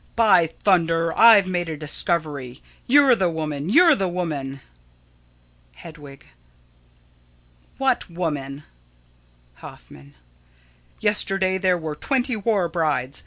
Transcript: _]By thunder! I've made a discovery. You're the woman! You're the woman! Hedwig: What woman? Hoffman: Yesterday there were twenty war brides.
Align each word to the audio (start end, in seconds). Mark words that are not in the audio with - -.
_]By 0.15 0.47
thunder! 0.47 1.15
I've 1.15 1.45
made 1.47 1.69
a 1.69 1.77
discovery. 1.77 2.63
You're 2.87 3.15
the 3.15 3.29
woman! 3.29 3.69
You're 3.69 3.93
the 3.93 4.07
woman! 4.07 4.61
Hedwig: 5.75 6.25
What 7.77 8.09
woman? 8.09 8.63
Hoffman: 9.57 10.15
Yesterday 11.01 11.59
there 11.59 11.77
were 11.77 11.93
twenty 11.93 12.35
war 12.35 12.67
brides. 12.67 13.19